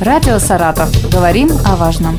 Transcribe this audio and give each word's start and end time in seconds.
Радио 0.00 0.38
«Саратов». 0.38 0.88
Говорим 1.12 1.50
о 1.66 1.76
важном. 1.76 2.18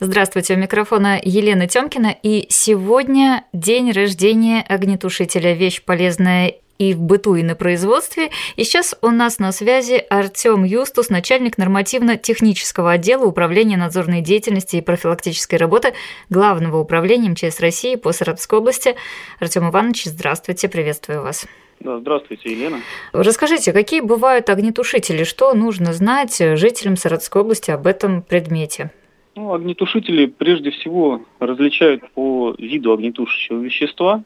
Здравствуйте, 0.00 0.54
у 0.54 0.56
микрофона 0.56 1.20
Елена 1.22 1.68
Тёмкина, 1.68 2.16
и 2.20 2.46
сегодня 2.48 3.44
день 3.52 3.92
рождения 3.92 4.64
огнетушителя. 4.68 5.54
Вещь 5.54 5.82
полезная 5.84 6.54
и 6.78 6.94
в 6.94 7.00
быту, 7.00 7.36
и 7.36 7.44
на 7.44 7.54
производстве. 7.54 8.30
И 8.56 8.64
сейчас 8.64 8.96
у 9.00 9.10
нас 9.10 9.38
на 9.38 9.52
связи 9.52 10.04
Артем 10.10 10.64
Юстус, 10.64 11.10
начальник 11.10 11.58
нормативно-технического 11.58 12.90
отдела 12.90 13.24
Управления 13.24 13.76
надзорной 13.76 14.20
деятельности 14.20 14.74
и 14.74 14.80
профилактической 14.80 15.54
работы 15.54 15.94
Главного 16.28 16.78
управления 16.78 17.28
МЧС 17.28 17.60
России 17.60 17.94
по 17.94 18.10
Саратовской 18.10 18.58
области. 18.58 18.96
Артем 19.38 19.68
Иванович, 19.68 20.06
здравствуйте, 20.06 20.68
приветствую 20.68 21.22
вас. 21.22 21.46
Да, 21.80 21.98
здравствуйте, 21.98 22.50
Елена. 22.50 22.78
Расскажите, 23.12 23.72
какие 23.72 24.00
бывают 24.00 24.48
огнетушители? 24.48 25.24
Что 25.24 25.54
нужно 25.54 25.92
знать 25.92 26.36
жителям 26.36 26.96
Саратовской 26.96 27.42
области 27.42 27.70
об 27.70 27.86
этом 27.86 28.22
предмете? 28.22 28.90
Ну, 29.36 29.52
огнетушители 29.52 30.26
прежде 30.26 30.70
всего 30.70 31.22
различают 31.40 32.08
по 32.12 32.54
виду 32.56 32.92
огнетушащего 32.92 33.60
вещества. 33.60 34.22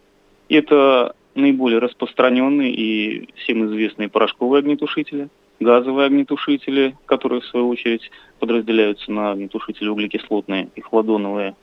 Это 0.48 1.14
наиболее 1.34 1.78
распространенные 1.78 2.72
и 2.72 3.28
всем 3.36 3.64
известные 3.66 4.08
порошковые 4.08 4.60
огнетушители, 4.60 5.28
газовые 5.60 6.06
огнетушители, 6.06 6.96
которые 7.06 7.40
в 7.40 7.46
свою 7.46 7.68
очередь 7.68 8.10
подразделяются 8.38 9.10
на 9.10 9.32
огнетушители 9.32 9.88
углекислотные 9.88 10.68
и 10.74 10.80
хладоновые, 10.80 11.54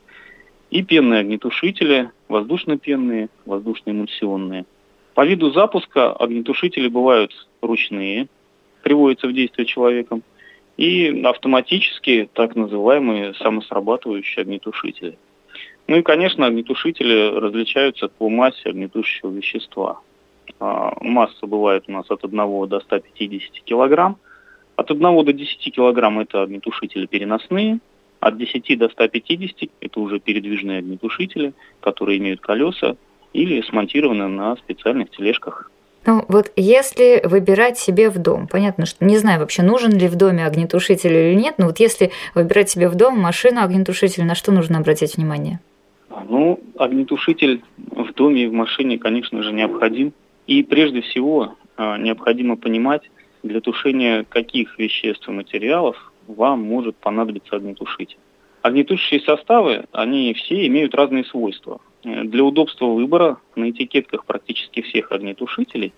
и 0.72 0.82
пенные 0.84 1.22
огнетушители, 1.22 2.10
воздушно-пенные, 2.28 3.30
воздушно-эмульсионные. 3.46 4.66
По 5.16 5.26
виду 5.26 5.52
запуска 5.52 6.12
огнетушители 6.12 6.90
бывают 6.90 7.32
ручные, 7.62 8.28
приводятся 8.84 9.28
в 9.28 9.34
действие 9.34 9.66
человеком, 9.66 10.24
и 10.76 11.24
автоматически 11.24 12.30
так 12.34 12.58
называемые 12.58 13.34
самосрабатывающие 13.36 14.42
огнетушители. 14.42 15.18
Ну 15.88 15.96
и, 15.96 16.02
конечно, 16.02 16.46
огнетушители 16.46 17.34
различаются 17.34 18.10
по 18.10 18.28
массе 18.28 18.70
огнетушащего 18.70 19.32
вещества. 19.32 20.02
А, 20.60 20.94
масса 21.00 21.48
бывает 21.48 21.86
у 21.88 21.94
нас 21.94 22.12
от 22.12 22.26
1 22.26 22.68
до 22.68 22.82
150 22.82 23.64
килограмм. 23.64 24.18
От 24.76 24.92
1 24.92 25.00
до 25.00 25.32
10 25.32 25.74
килограмм 25.74 26.20
это 26.20 26.42
огнетушители 26.42 27.06
переносные, 27.06 27.80
от 28.20 28.38
10 28.38 28.78
до 28.78 28.90
150 28.90 29.70
это 29.80 30.00
уже 30.02 30.20
передвижные 30.20 30.80
огнетушители, 30.80 31.54
которые 31.80 32.18
имеют 32.18 32.42
колеса 32.42 32.98
или 33.36 33.62
смонтированы 33.62 34.28
на 34.28 34.56
специальных 34.56 35.12
тележках 35.12 35.70
ну 36.08 36.24
вот 36.28 36.52
если 36.56 37.20
выбирать 37.24 37.80
себе 37.80 38.12
в 38.12 38.20
дом, 38.20 38.48
понятно, 38.48 38.86
что 38.86 39.04
не 39.04 39.18
знаю 39.18 39.40
вообще, 39.40 39.64
нужен 39.64 39.98
ли 39.98 40.08
в 40.08 40.16
доме 40.16 40.46
огнетушитель 40.46 41.12
или 41.12 41.34
нет, 41.34 41.56
но 41.58 41.66
вот 41.66 41.80
если 41.80 42.12
выбирать 42.36 42.70
себе 42.70 42.90
в 42.90 42.96
дом 42.96 43.18
машину 43.18 43.64
огнетушитель, 43.64 44.24
на 44.24 44.36
что 44.36 44.52
нужно 44.52 44.78
обратить 44.78 45.18
внимание? 45.18 45.60
Ну, 46.30 46.60
огнетушитель 46.78 47.64
в 47.78 48.14
доме 48.14 48.44
и 48.44 48.48
в 48.48 48.54
машине, 48.54 49.00
конечно 49.00 49.42
же, 49.42 49.52
необходим. 49.52 50.14
И 50.46 50.62
прежде 50.62 51.02
всего 51.02 51.56
а, 51.76 51.98
необходимо 51.98 52.56
понимать, 52.56 53.10
для 53.42 53.60
тушения 53.60 54.26
каких 54.30 54.78
веществ 54.78 55.28
и 55.28 55.32
материалов 55.32 56.14
вам 56.28 56.62
может 56.62 56.96
понадобиться 56.98 57.56
огнетушитель. 57.56 58.18
Огнетушащие 58.66 59.22
составы, 59.22 59.86
они 59.92 60.34
все 60.34 60.66
имеют 60.66 60.96
разные 60.96 61.24
свойства. 61.24 61.82
Для 62.04 62.44
удобства 62.44 62.88
выбора 62.88 63.38
на 63.56 63.70
этикетках 63.70 64.26
практически 64.26 64.82
всех 64.82 65.12
огнетушителей 65.12 65.94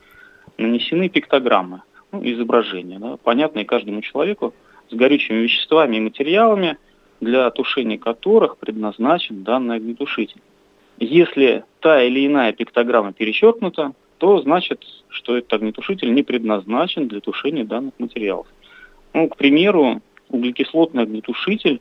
нанесены 0.57 1.07
пиктограммы, 1.07 1.83
ну, 2.11 2.19
изображения, 2.29 2.99
да, 2.99 3.15
понятные 3.23 3.63
каждому 3.63 4.01
человеку, 4.01 4.53
с 4.89 4.93
горючими 4.93 5.37
веществами 5.37 5.95
и 5.95 6.01
материалами, 6.01 6.77
для 7.21 7.49
тушения 7.51 7.97
которых 7.97 8.57
предназначен 8.57 9.43
данный 9.43 9.77
огнетушитель. 9.77 10.41
Если 10.99 11.63
та 11.79 12.03
или 12.03 12.27
иная 12.27 12.51
пиктограмма 12.51 13.13
перечеркнута, 13.13 13.93
то 14.17 14.41
значит, 14.41 14.83
что 15.07 15.37
этот 15.37 15.53
огнетушитель 15.53 16.13
не 16.13 16.23
предназначен 16.23 17.07
для 17.07 17.21
тушения 17.21 17.63
данных 17.63 17.93
материалов. 17.97 18.47
Ну, 19.13 19.29
к 19.29 19.37
примеру, 19.37 20.01
углекислотный 20.27 21.03
огнетушитель, 21.03 21.79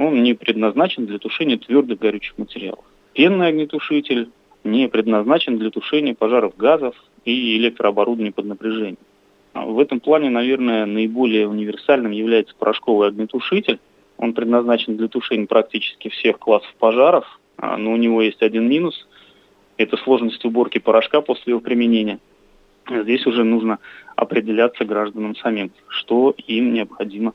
он 0.00 0.22
не 0.22 0.34
предназначен 0.34 1.06
для 1.06 1.18
тушения 1.18 1.58
твердых 1.58 1.98
горючих 1.98 2.38
материалов. 2.38 2.84
Пенный 3.12 3.48
огнетушитель 3.48 4.30
не 4.64 4.88
предназначен 4.88 5.58
для 5.58 5.70
тушения 5.70 6.14
пожаров 6.14 6.56
газов 6.56 6.94
и 7.24 7.56
электрооборудования 7.58 8.32
под 8.32 8.46
напряжением. 8.46 8.98
А 9.52 9.66
в 9.66 9.78
этом 9.78 10.00
плане, 10.00 10.30
наверное, 10.30 10.86
наиболее 10.86 11.48
универсальным 11.48 12.12
является 12.12 12.54
порошковый 12.54 13.08
огнетушитель. 13.08 13.78
Он 14.16 14.32
предназначен 14.32 14.96
для 14.96 15.08
тушения 15.08 15.46
практически 15.46 16.08
всех 16.08 16.38
классов 16.38 16.72
пожаров, 16.78 17.40
а, 17.56 17.76
но 17.76 17.92
у 17.92 17.96
него 17.96 18.22
есть 18.22 18.42
один 18.42 18.68
минус– 18.68 19.06
это 19.80 19.96
сложность 19.96 20.44
уборки 20.44 20.78
порошка 20.78 21.22
после 21.22 21.52
его 21.52 21.60
применения. 21.60 22.18
Здесь 22.86 23.24
уже 23.26 23.44
нужно 23.44 23.78
определяться 24.14 24.84
гражданам 24.84 25.34
самим, 25.36 25.70
что 25.88 26.34
им 26.46 26.74
необходимо 26.74 27.32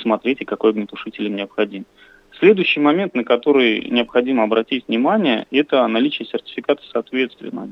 смотреть 0.00 0.40
и 0.42 0.44
какой 0.44 0.70
огнетушитель 0.70 1.26
им 1.26 1.34
необходим. 1.34 1.86
Следующий 2.38 2.78
момент, 2.78 3.14
на 3.14 3.24
который 3.24 3.80
необходимо 3.88 4.44
обратить 4.44 4.86
внимание, 4.86 5.46
это 5.50 5.84
наличие 5.88 6.26
сертификата 6.28 6.82
соответствия 6.92 7.50
на 7.50 7.68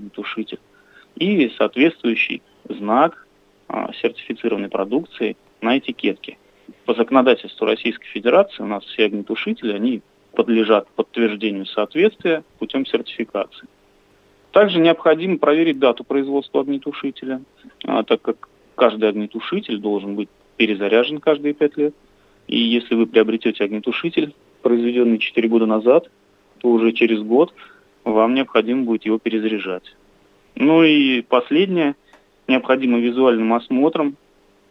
и 1.15 1.49
соответствующий 1.57 2.43
знак 2.69 3.27
а, 3.69 3.93
сертифицированной 3.93 4.69
продукции 4.69 5.37
на 5.61 5.79
этикетке. 5.79 6.37
По 6.85 6.95
законодательству 6.95 7.65
Российской 7.65 8.09
Федерации 8.09 8.63
у 8.63 8.67
нас 8.67 8.85
все 8.85 9.05
огнетушители, 9.05 9.73
они 9.73 10.03
подлежат 10.35 10.89
подтверждению 10.89 11.67
соответствия 11.67 12.43
путем 12.59 12.85
сертификации. 12.87 13.69
Также 14.51 14.81
необходимо 14.81 15.39
проверить 15.39 15.79
дату 15.79 16.03
производства 16.03 16.63
огнетушителя, 16.63 17.41
а, 17.85 18.03
так 18.03 18.21
как 18.21 18.49
каждый 18.75 19.09
огнетушитель 19.09 19.79
должен 19.79 20.17
быть 20.17 20.29
перезаряжен 20.57 21.21
каждые 21.21 21.55
пять 21.55 21.77
лет. 21.77 21.95
И 22.49 22.59
если 22.59 22.95
вы 22.95 23.07
приобретете 23.07 23.65
огнетушитель, 23.65 24.35
произведенный 24.67 25.19
4 25.19 25.49
года 25.49 25.67
назад, 25.67 26.11
то 26.59 26.69
уже 26.71 26.91
через 26.91 27.23
год 27.23 27.55
вам 28.03 28.35
необходимо 28.35 28.83
будет 28.83 29.07
его 29.07 29.19
перезаряжать. 29.19 29.95
Ну 30.57 30.83
и 30.83 31.23
последнее, 31.23 31.95
необходимо 32.49 32.99
визуальным 32.99 33.53
осмотром 33.53 34.17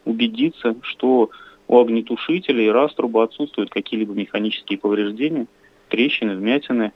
убедиться, 0.03 0.75
что 0.81 1.29
у 1.69 1.79
огнетушителя 1.79 2.61
и 2.61 2.67
раструба 2.67 3.23
отсутствуют 3.23 3.69
какие-либо 3.69 4.13
механические 4.13 4.77
повреждения, 4.79 5.47
трещины, 5.87 6.35
вмятины. 6.35 6.91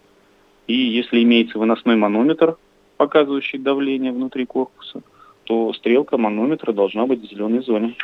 И 0.68 0.74
если 0.74 1.24
имеется 1.24 1.58
выносной 1.58 1.96
манометр, 1.96 2.58
показывающий 2.98 3.60
давление 3.60 4.12
внутри 4.12 4.46
корпуса, 4.46 5.04
то 5.46 5.72
стрелка 5.72 6.18
манометра 6.18 6.74
должна 6.74 7.06
быть 7.06 7.22
в 7.22 7.30
зеленой 7.30 7.64
зоне. 7.64 7.96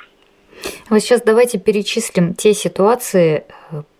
Вот 0.89 1.01
сейчас 1.01 1.21
давайте 1.21 1.59
перечислим 1.59 2.33
те 2.33 2.53
ситуации, 2.53 3.43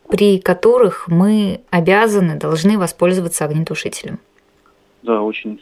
при 0.10 0.40
которых 0.40 1.08
мы 1.08 1.62
обязаны, 1.70 2.38
должны 2.38 2.78
воспользоваться 2.78 3.46
огнетушителем? 3.46 4.20
Да, 5.04 5.22
очень 5.22 5.62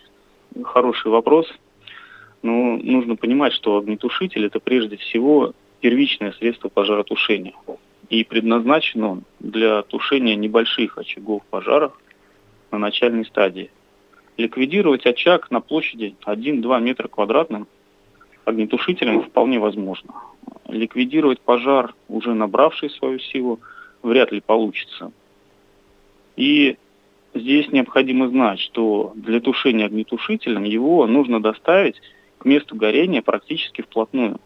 хороший 0.63 1.11
вопрос. 1.11 1.47
Но 2.41 2.77
нужно 2.77 3.15
понимать, 3.15 3.53
что 3.53 3.77
огнетушитель 3.77 4.45
это 4.45 4.59
прежде 4.59 4.97
всего 4.97 5.53
первичное 5.79 6.33
средство 6.33 6.69
пожаротушения. 6.69 7.53
И 8.09 8.23
предназначен 8.23 9.03
он 9.03 9.23
для 9.39 9.81
тушения 9.83 10.35
небольших 10.35 10.97
очагов 10.97 11.41
пожаров 11.49 11.93
на 12.71 12.77
начальной 12.77 13.25
стадии. 13.25 13.71
Ликвидировать 14.35 15.05
очаг 15.05 15.51
на 15.51 15.61
площади 15.61 16.15
1-2 16.25 16.81
метра 16.81 17.07
квадратных 17.07 17.65
огнетушителем 18.45 19.23
вполне 19.23 19.59
возможно. 19.59 20.13
Ликвидировать 20.67 21.39
пожар, 21.39 21.93
уже 22.09 22.33
набравший 22.33 22.89
свою 22.89 23.19
силу, 23.19 23.59
вряд 24.03 24.31
ли 24.31 24.41
получится. 24.41 25.11
И 26.35 26.77
здесь 27.33 27.69
необходимо 27.69 28.27
знать, 28.27 28.59
что 28.59 29.13
для 29.15 29.39
тушения 29.39 29.85
огнетушителем 29.85 30.63
его 30.63 31.07
нужно 31.07 31.41
доставить 31.41 31.99
к 32.37 32.45
месту 32.45 32.75
горения 32.75 33.21
практически 33.21 33.81
вплотную. 33.81 34.39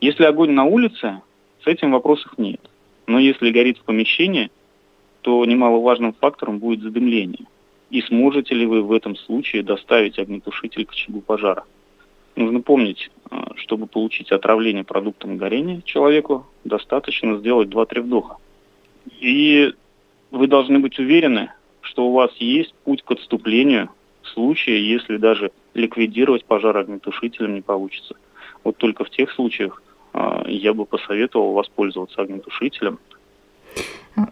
Если 0.00 0.24
огонь 0.24 0.52
на 0.52 0.64
улице, 0.64 1.22
с 1.62 1.66
этим 1.66 1.92
вопросов 1.92 2.32
нет. 2.38 2.60
Но 3.06 3.18
если 3.18 3.50
горит 3.50 3.78
в 3.78 3.84
помещении, 3.84 4.50
то 5.22 5.44
немаловажным 5.44 6.12
фактором 6.12 6.58
будет 6.58 6.82
задымление. 6.82 7.46
И 7.90 8.00
сможете 8.02 8.54
ли 8.54 8.66
вы 8.66 8.82
в 8.82 8.92
этом 8.92 9.16
случае 9.16 9.62
доставить 9.62 10.18
огнетушитель 10.18 10.86
к 10.86 10.90
очагу 10.90 11.20
пожара? 11.20 11.64
Нужно 12.34 12.60
помнить, 12.60 13.10
э, 13.30 13.36
чтобы 13.56 13.86
получить 13.86 14.30
отравление 14.30 14.84
продуктом 14.84 15.36
горения 15.36 15.80
человеку, 15.82 16.46
достаточно 16.64 17.38
сделать 17.38 17.68
2-3 17.68 18.02
вдоха. 18.02 18.36
И 19.20 19.74
вы 20.30 20.46
должны 20.46 20.78
быть 20.78 20.98
уверены, 20.98 21.52
что 21.80 22.06
у 22.06 22.12
вас 22.12 22.30
есть 22.38 22.74
путь 22.84 23.02
к 23.02 23.10
отступлению 23.10 23.90
в 24.22 24.28
случае, 24.28 24.88
если 24.88 25.16
даже 25.16 25.52
ликвидировать 25.74 26.44
пожар 26.44 26.76
огнетушителем 26.76 27.54
не 27.54 27.62
получится. 27.62 28.16
Вот 28.64 28.76
только 28.76 29.04
в 29.04 29.10
тех 29.10 29.30
случаях 29.30 29.82
э, 30.12 30.44
я 30.48 30.74
бы 30.74 30.84
посоветовал 30.84 31.52
воспользоваться 31.52 32.22
огнетушителем, 32.22 32.98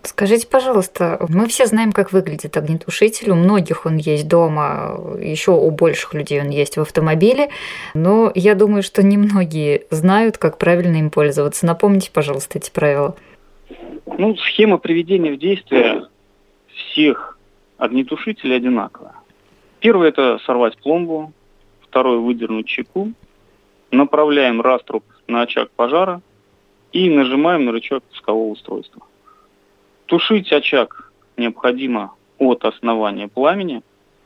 Скажите, 0.03 0.47
пожалуйста, 0.47 1.19
мы 1.29 1.47
все 1.47 1.67
знаем, 1.67 1.93
как 1.93 2.13
выглядит 2.13 2.57
огнетушитель. 2.57 3.31
У 3.31 3.35
многих 3.35 3.85
он 3.85 3.99
есть 3.99 4.27
дома, 4.27 4.99
еще 5.21 5.51
у 5.51 5.71
больших 5.71 6.15
людей 6.15 6.41
он 6.41 6.49
есть 6.49 6.79
в 6.79 6.81
автомобиле. 6.81 7.51
Но 7.93 8.33
я 8.35 8.55
думаю, 8.55 8.83
что 8.83 9.03
немногие 9.03 9.85
знают, 9.91 10.39
как 10.39 10.57
правильно 10.57 10.97
им 10.97 11.11
пользоваться. 11.11 11.67
Напомните, 11.67 12.11
пожалуйста, 12.11 12.59
эти 12.59 12.71
правила. 12.71 13.15
Ну, 14.17 14.37
схема 14.37 14.79
приведения 14.79 15.33
в 15.33 15.39
действие 15.39 16.07
всех 16.69 17.37
огнетушителей 17.79 18.57
одинаковая. 18.57 19.15
Первое– 19.81 20.09
это 20.11 20.39
сорвать 20.47 20.77
пломбу. 20.79 21.33
Второе– 21.81 22.19
выдернуть 22.21 22.67
чеку. 22.67 23.13
Направляем 23.91 24.61
раструб 24.61 25.05
на 25.27 25.43
очаг 25.43 25.71
пожара 25.71 26.21
и 26.93 27.11
нажимаем 27.11 27.65
на 27.65 27.73
рычаг 27.73 28.05
пускового 28.05 28.53
устройства. 28.53 29.03
Тушить 30.07 30.53
очаг 30.53 31.13
необходимо 31.37 32.15
от 32.39 32.65
основания 32.65 33.27
пламени, 33.27 33.83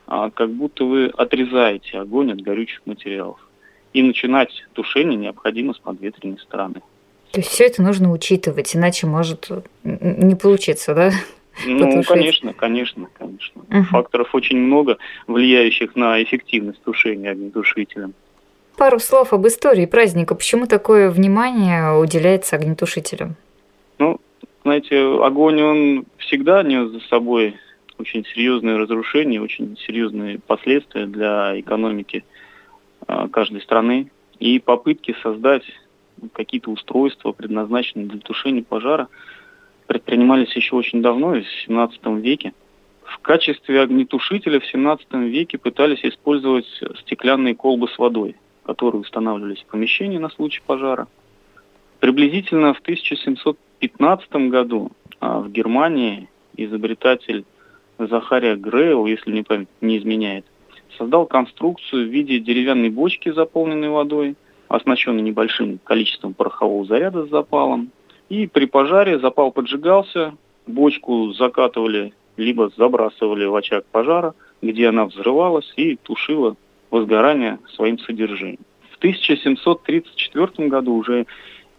а 0.07 0.31
как 0.31 0.51
будто 0.51 0.85
вы 0.85 1.07
отрезаете 1.07 1.99
огонь 1.99 2.33
от 2.33 2.43
горючих 2.43 2.83
материалов. 2.85 3.39
И 3.95 4.03
начинать 4.03 4.67
тушение 4.75 5.17
необходимо 5.17 5.73
с 5.73 5.79
подветренной 5.79 6.39
стороны. 6.39 6.83
То 7.33 7.41
есть 7.41 7.51
все 7.51 7.65
это 7.65 7.83
нужно 7.83 8.11
учитывать, 8.11 8.75
иначе 8.75 9.07
может 9.07 9.49
не 9.85 10.35
получиться, 10.35 10.95
да? 10.95 11.13
Ну, 11.67 11.87
Потушить. 11.87 12.07
конечно, 12.07 12.53
конечно, 12.53 13.09
конечно. 13.19 13.63
Угу. 13.63 13.83
Факторов 13.91 14.33
очень 14.33 14.59
много, 14.59 14.99
влияющих 15.27 15.97
на 15.97 16.23
эффективность 16.23 16.81
тушения 16.85 17.33
огнетушителем. 17.33 18.15
Пару 18.77 19.01
слов 19.01 19.33
об 19.33 19.45
истории 19.45 19.87
праздника. 19.87 20.37
Почему 20.37 20.67
такое 20.69 21.11
внимание 21.11 21.99
уделяется 21.99 22.55
огнетушителям? 22.55 23.35
Ну, 23.99 24.21
знаете, 24.63 25.01
огонь, 25.01 25.61
он 25.61 26.05
всегда 26.19 26.63
нес 26.63 26.91
за 26.93 27.01
собой 27.09 27.57
очень 27.99 28.25
серьезные 28.25 28.77
разрушения, 28.77 29.41
очень 29.41 29.77
серьезные 29.79 30.39
последствия 30.39 31.07
для 31.07 31.59
экономики 31.59 32.25
а, 33.09 33.27
каждой 33.29 33.63
страны. 33.63 34.13
И 34.39 34.61
попытки 34.61 35.17
создать 35.25 35.65
какие-то 36.33 36.71
устройства, 36.71 37.33
предназначенные 37.33 38.07
для 38.07 38.21
тушения 38.21 38.63
пожара, 38.63 39.09
предпринимались 39.87 40.55
еще 40.55 40.77
очень 40.77 41.03
давно, 41.03 41.31
в 41.31 41.45
17 41.67 42.07
веке. 42.23 42.53
В 43.05 43.19
качестве 43.19 43.81
огнетушителя 43.81 44.61
в 44.61 44.67
17 44.67 45.13
веке 45.15 45.59
пытались 45.59 46.05
использовать 46.05 46.67
стеклянные 47.01 47.55
колбы 47.55 47.89
с 47.89 47.99
водой, 47.99 48.37
которые 48.65 49.01
устанавливались 49.01 49.63
в 49.63 49.67
помещении 49.67 50.19
на 50.19 50.29
случай 50.29 50.61
пожара. 50.67 51.09
Приблизительно 52.01 52.75
в 52.75 52.81
1700 52.81 53.59
2015 53.81 54.51
году 54.51 54.91
а, 55.21 55.41
в 55.41 55.51
Германии 55.51 56.29
изобретатель 56.57 57.45
Захария 57.99 58.57
Грейл, 58.57 59.07
если 59.07 59.31
мне 59.31 59.45
память 59.45 59.69
не 59.81 59.99
изменяет, 59.99 60.45
создал 60.97 61.27
конструкцию 61.27 62.09
в 62.09 62.11
виде 62.11 62.41
деревянной 62.41 62.91
бочки, 62.91 63.31
заполненной 63.31 63.89
водой, 63.89 64.37
оснащенной 64.69 65.23
небольшим 65.23 65.79
количеством 65.85 66.35
порохового 66.35 66.85
заряда 66.85 67.27
с 67.27 67.31
запалом. 67.31 67.91
И 68.29 68.47
при 68.47 68.67
пожаре 68.67 69.19
запал 69.19 69.53
поджигался, 69.53 70.35
бочку 70.67 71.33
закатывали, 71.33 72.13
либо 72.37 72.71
забрасывали 72.77 73.47
в 73.47 73.57
очаг 73.57 73.85
пожара, 73.91 74.35
где 74.63 74.89
она 74.89 75.07
взрывалась 75.07 75.73
и 75.77 75.97
тушила 75.97 76.57
возгорание 76.91 77.59
своим 77.75 77.99
содержимым. 77.99 78.59
В 78.93 78.99
1734 78.99 80.69
году 80.69 80.95
уже 80.95 81.27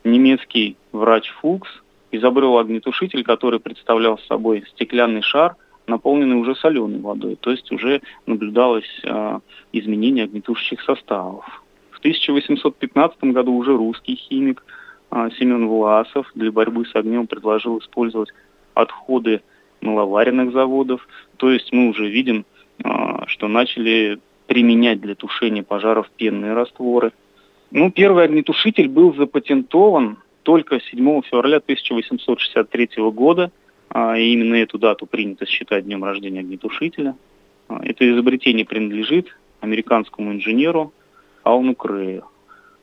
немецкий 0.03 0.77
врач 0.91 1.29
Фукс 1.41 1.69
изобрел 2.11 2.57
огнетушитель, 2.57 3.23
который 3.23 3.59
представлял 3.59 4.17
собой 4.27 4.63
стеклянный 4.71 5.21
шар, 5.21 5.55
наполненный 5.87 6.37
уже 6.37 6.55
соленой 6.55 6.99
водой, 6.99 7.35
то 7.39 7.51
есть 7.51 7.71
уже 7.71 8.01
наблюдалось 8.25 8.89
э, 9.03 9.39
изменение 9.73 10.25
огнетушащих 10.25 10.81
составов. 10.81 11.63
В 11.99 12.01
1815 12.01 13.23
году 13.25 13.53
уже 13.53 13.75
русский 13.75 14.15
химик 14.15 14.63
э, 15.11 15.29
Семен 15.37 15.67
Власов 15.67 16.31
для 16.33 16.49
борьбы 16.49 16.85
с 16.85 16.95
огнем 16.95 17.27
предложил 17.27 17.79
использовать 17.79 18.29
отходы 18.73 19.41
маловаренных 19.81 20.53
заводов, 20.53 21.05
то 21.35 21.51
есть 21.51 21.73
мы 21.73 21.89
уже 21.89 22.07
видим, 22.09 22.45
э, 22.83 22.89
что 23.27 23.49
начали 23.49 24.19
применять 24.47 25.01
для 25.01 25.13
тушения 25.15 25.61
пожаров 25.61 26.09
пенные 26.15 26.53
растворы. 26.53 27.11
Ну, 27.71 27.91
первый 27.91 28.23
огнетушитель 28.23 28.87
был 28.87 29.13
запатентован 29.13 30.19
только 30.43 30.79
7 30.79 31.21
февраля 31.23 31.57
1863 31.57 33.11
года, 33.11 33.51
а, 33.89 34.17
и 34.17 34.31
именно 34.31 34.55
эту 34.55 34.79
дату 34.79 35.05
принято 35.05 35.45
считать 35.45 35.85
днем 35.85 36.03
рождения 36.03 36.39
огнетушителя. 36.39 37.15
А, 37.67 37.79
это 37.83 38.09
изобретение 38.09 38.65
принадлежит 38.65 39.37
американскому 39.59 40.31
инженеру 40.31 40.93
Алну 41.49 41.75
Крею. 41.75 42.25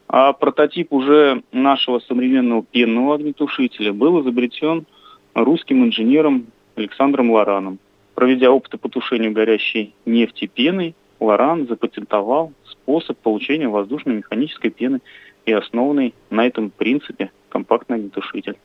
А 0.08 0.32
прототип 0.32 0.92
уже 0.92 1.42
нашего 1.52 1.98
современного 2.00 2.62
пенного 2.64 3.14
огнетушителя 3.14 3.92
был 3.92 4.20
изобретен 4.22 4.86
русским 5.34 5.84
инженером 5.84 6.46
Александром 6.76 7.30
Лораном. 7.30 7.78
Проведя 8.14 8.50
опыты 8.50 8.78
по 8.78 8.88
тушению 8.88 9.32
горящей 9.32 9.94
нефти 10.04 10.46
пеной, 10.46 10.94
Лоран 11.20 11.66
запатентовал 11.66 12.52
способ 12.64 13.18
получения 13.18 13.68
воздушно-механической 13.68 14.70
пены 14.70 15.00
и 15.44 15.52
основанный 15.52 16.14
на 16.30 16.46
этом 16.46 16.70
принципе 16.70 17.30
компактный 17.48 17.96
огнетушитель. 17.96 18.56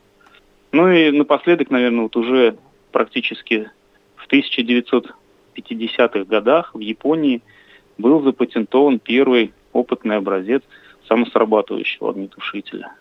Ну 0.72 0.90
и 0.90 1.12
напоследок, 1.12 1.70
наверное, 1.70 2.04
вот 2.04 2.16
уже 2.16 2.58
практически 2.92 3.70
в 4.16 4.28
1950-х 4.32 6.24
годах 6.26 6.74
в 6.74 6.80
Японии 6.80 7.42
был 7.98 8.22
запатентован 8.22 9.00
первый 9.00 9.54
опытный 9.74 10.18
образец 10.18 10.62
самосрабатывающего 11.08 12.10
огнетушителя. 12.10 12.94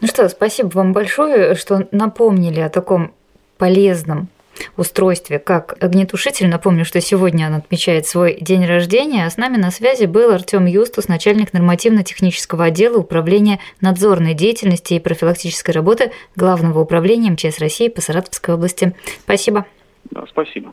Ну 0.00 0.06
что, 0.06 0.28
спасибо 0.28 0.68
вам 0.68 0.92
большое, 0.92 1.54
что 1.54 1.88
напомнили 1.90 2.60
о 2.60 2.68
таком 2.68 3.12
полезном 3.58 4.28
устройстве 4.76 5.38
как 5.38 5.76
огнетушитель. 5.82 6.48
Напомню, 6.48 6.84
что 6.84 7.00
сегодня 7.00 7.48
он 7.48 7.54
отмечает 7.54 8.06
свой 8.06 8.38
день 8.40 8.64
рождения, 8.66 9.26
а 9.26 9.30
с 9.30 9.36
нами 9.36 9.56
на 9.56 9.70
связи 9.70 10.04
был 10.06 10.30
Артем 10.30 10.66
Юстус, 10.66 11.08
начальник 11.08 11.52
нормативно-технического 11.52 12.66
отдела 12.66 12.98
управления 12.98 13.60
надзорной 13.80 14.34
деятельности 14.34 14.94
и 14.94 15.00
профилактической 15.00 15.72
работы 15.72 16.12
Главного 16.36 16.80
управления 16.80 17.30
МЧС 17.30 17.58
России 17.58 17.88
по 17.88 18.00
Саратовской 18.00 18.54
области. 18.54 18.94
Спасибо. 19.24 19.66
Да, 20.10 20.24
спасибо. 20.28 20.72